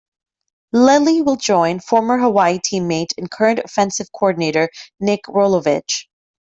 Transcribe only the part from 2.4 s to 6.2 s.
teammate and current offensive coordinator Nick Rolovich.